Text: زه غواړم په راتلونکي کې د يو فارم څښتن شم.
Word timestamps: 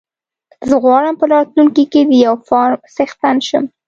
زه 0.69 0.75
غواړم 0.83 1.15
په 1.21 1.25
راتلونکي 1.35 1.83
کې 1.91 2.01
د 2.09 2.11
يو 2.25 2.35
فارم 2.49 2.81
څښتن 2.95 3.37
شم. 3.47 3.65